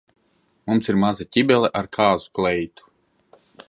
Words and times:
Mums 0.71 0.89
ir 0.93 0.97
maza 1.03 1.27
ķibele 1.37 1.71
ar 1.83 1.91
kāzu 1.99 2.35
kleitu. 2.39 2.91